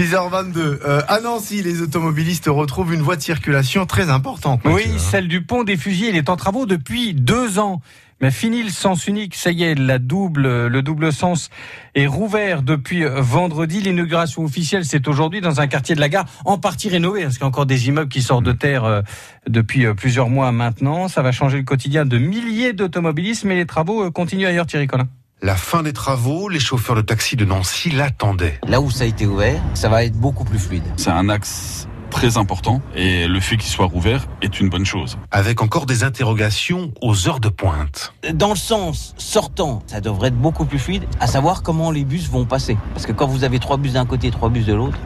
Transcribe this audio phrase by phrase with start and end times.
[0.00, 0.56] 6h22.
[0.56, 4.62] Euh, à Nancy, les automobilistes retrouvent une voie de circulation très importante.
[4.64, 6.08] Oui, celle du pont des Fusils.
[6.08, 7.82] Il est en travaux depuis deux ans.
[8.22, 11.50] Mais fini le sens unique, ça y est, la double, le double sens
[11.94, 13.80] est rouvert depuis vendredi.
[13.80, 17.42] L'inauguration officielle, c'est aujourd'hui dans un quartier de la gare, en partie rénové, parce qu'il
[17.42, 19.02] y a encore des immeubles qui sortent de terre euh,
[19.48, 21.08] depuis euh, plusieurs mois maintenant.
[21.08, 25.08] Ça va changer le quotidien de milliers d'automobilistes, mais les travaux continuent ailleurs, Thierry Collin.
[25.42, 28.60] La fin des travaux, les chauffeurs de taxi de Nancy l'attendaient.
[28.68, 30.82] Là où ça a été ouvert, ça va être beaucoup plus fluide.
[30.98, 35.16] C'est un axe très important et le fait qu'il soit rouvert est une bonne chose.
[35.30, 38.12] Avec encore des interrogations aux heures de pointe.
[38.34, 42.28] Dans le sens sortant, ça devrait être beaucoup plus fluide, à savoir comment les bus
[42.28, 42.76] vont passer.
[42.92, 44.98] Parce que quand vous avez trois bus d'un côté et trois bus de l'autre,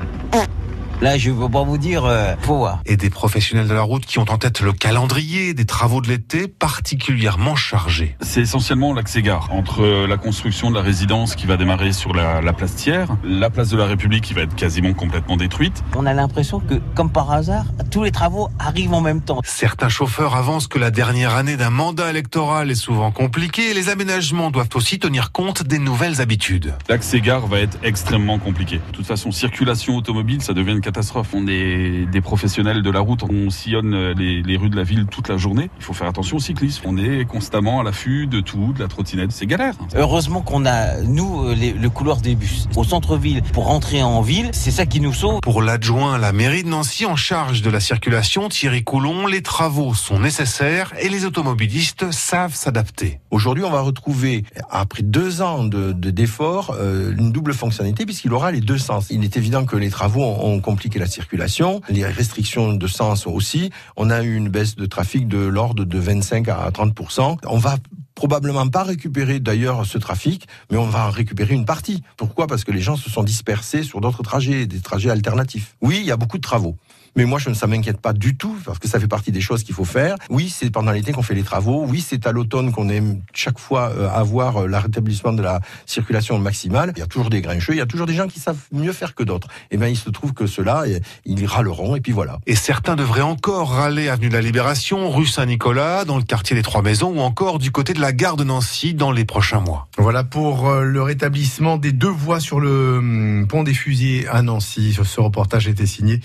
[1.01, 2.81] Là, je ne veux pas vous dire, euh, faut voir.
[2.87, 6.09] Et des professionnels de la route qui ont en tête le calendrier des travaux de
[6.09, 8.17] l'été particulièrement chargés.
[8.21, 12.41] C'est essentiellement l'accès gare entre la construction de la résidence qui va démarrer sur la,
[12.41, 15.83] la place Thiers, la place de la République qui va être quasiment complètement détruite.
[15.97, 19.41] On a l'impression que, comme par hasard, tous les travaux arrivent en même temps.
[19.45, 23.89] Certains chauffeurs avancent que la dernière année d'un mandat électoral est souvent compliquée et les
[23.89, 26.75] aménagements doivent aussi tenir compte des nouvelles habitudes.
[26.89, 28.77] L'accès gare va être extrêmement compliqué.
[28.77, 31.29] De toute façon, circulation automobile, ça devient une catastrophe.
[31.35, 35.07] On est des professionnels de la route, on sillonne les, les, rues de la ville
[35.07, 35.71] toute la journée.
[35.79, 36.83] Il faut faire attention aux cyclistes.
[36.85, 39.75] On est constamment à l'affût de tout, de la trottinette, c'est galère.
[39.97, 44.51] Heureusement qu'on a, nous, les, le couloir des bus au centre-ville pour rentrer en ville,
[44.53, 45.41] c'est ça qui nous sauve.
[45.41, 49.43] Pour l'adjoint à la mairie de Nancy en charge de la circulation, Thierry Coulon, les
[49.43, 53.21] travaux sont nécessaires et les automobilistes savent s'adapter.
[53.31, 58.53] Aujourd'hui, on va retrouver, après deux ans de d'efforts, euh, une double fonctionnalité puisqu'il aura
[58.53, 59.07] les deux sens.
[59.11, 63.71] Il est évident que les travaux ont compliqué la circulation, les restrictions de sens aussi.
[63.95, 67.77] On a eu une baisse de trafic de l'ordre de 25 à 30% On va
[68.15, 72.03] probablement pas récupérer d'ailleurs ce trafic, mais on va en récupérer une partie.
[72.17, 72.47] Pourquoi?
[72.47, 75.77] Parce que les gens se sont dispersés sur d'autres trajets, des trajets alternatifs.
[75.81, 76.77] Oui, il y a beaucoup de travaux.
[77.17, 79.63] Mais moi, je ne m'inquiète pas du tout, parce que ça fait partie des choses
[79.63, 80.17] qu'il faut faire.
[80.31, 81.85] Oui, c'est pendant l'été qu'on fait les travaux.
[81.89, 85.61] Oui, c'est à l'automne qu'on aime chaque fois euh, avoir euh, le rétablissement de la
[85.87, 86.93] circulation maximale.
[86.97, 88.93] Il y a toujours des grincheux, il y a toujours des gens qui savent mieux
[88.93, 89.47] faire que d'autres.
[89.71, 90.85] Et bien, il se trouve que ceux-là,
[91.25, 92.41] ils râleront, et puis voilà.
[92.47, 96.63] Et certains devraient encore râler avenue de la Libération, rue Saint-Nicolas, dans le quartier des
[96.63, 99.89] Trois Maisons, ou encore du côté de la gare de Nancy dans les prochains mois.
[99.99, 104.43] Voilà pour euh, le rétablissement des deux voies sur le hum, pont des Fusils à
[104.43, 104.97] Nancy.
[105.03, 106.21] Ce reportage été signé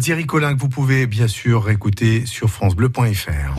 [0.00, 3.50] Thierry Collin que vous pouvez bien sûr écouter sur francebleu.fr.